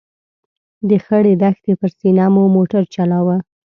د 0.89 0.91
خړې 1.05 1.33
دښتې 1.41 1.73
پر 1.79 1.89
سینه 1.99 2.25
مو 2.33 2.43
موټر 2.55 2.83
چلاوه. 2.93 3.37